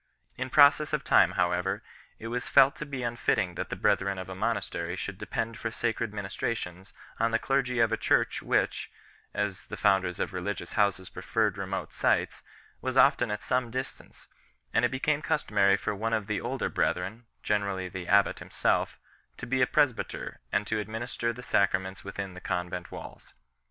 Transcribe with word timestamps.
In 0.35 0.49
process 0.49 0.93
of 0.93 1.03
time 1.03 1.33
however 1.33 1.83
it 2.17 2.29
was 2.29 2.47
felt 2.47 2.75
to 2.77 2.87
be 2.87 3.03
unfitting 3.03 3.53
that 3.53 3.69
the 3.69 3.75
brethren 3.75 4.17
of 4.17 4.29
a 4.29 4.33
monastery 4.35 4.95
should 4.95 5.19
depend 5.19 5.59
for 5.59 5.69
sacred 5.69 6.11
ministrations 6.11 6.91
on 7.19 7.29
the 7.29 7.37
clergy 7.37 7.79
of 7.79 7.91
a 7.91 7.97
church 7.97 8.41
which, 8.41 8.89
as 9.35 9.65
the 9.67 9.77
founders 9.77 10.19
of 10.19 10.33
religious 10.33 10.73
houses 10.73 11.07
preferred 11.11 11.55
remote 11.55 11.93
sites, 11.93 12.41
was 12.81 12.97
often 12.97 13.29
at 13.29 13.43
some 13.43 13.69
distance, 13.69 14.27
and 14.73 14.83
it 14.83 14.89
became 14.89 15.21
customary 15.21 15.77
for 15.77 15.93
one 15.93 16.13
of 16.13 16.25
the 16.25 16.41
older 16.41 16.67
brethren, 16.69 17.25
generally 17.43 17.87
the 17.87 18.07
abbat 18.07 18.39
himself, 18.39 18.97
to 19.37 19.45
be 19.45 19.61
a 19.61 19.67
presbyter 19.67 20.39
and 20.51 20.65
to 20.65 20.79
administer 20.79 21.31
the 21.31 21.43
sacraments 21.43 22.03
within 22.03 22.33
the 22.33 22.41
convent 22.41 22.91
walls 22.91 23.35
3 23.37 23.37